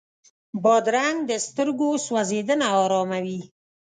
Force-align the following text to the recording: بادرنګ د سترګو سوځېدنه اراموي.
بادرنګ 0.63 1.17
د 1.29 1.31
سترګو 1.45 1.89
سوځېدنه 2.05 2.67
اراموي. 2.81 3.41